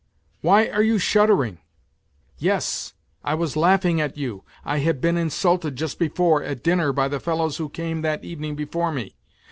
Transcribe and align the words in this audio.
Why 0.41 0.65
are 0.67 0.81
you 0.81 0.97
shuddering? 0.97 1.59
Yes, 2.39 2.93
I 3.23 3.35
was 3.35 3.55
laughing 3.55 4.01
at 4.01 4.17
you! 4.17 4.43
I 4.65 4.79
had 4.79 4.99
been 4.99 5.15
insulted 5.15 5.75
just 5.75 5.99
before, 5.99 6.41
at 6.41 6.63
dinner, 6.63 6.91
by 6.91 7.07
the 7.07 7.19
fellows 7.19 7.57
who 7.57 7.69
came 7.69 8.01
that 8.01 8.23
evening 8.25 8.55
before 8.55 8.91
me. 8.91 9.13